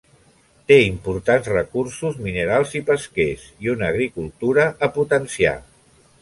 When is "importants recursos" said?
0.85-2.17